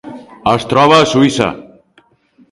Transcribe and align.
Es 0.51 0.63
troba 0.71 0.95
a 1.01 1.05
Suïssa. 1.11 1.49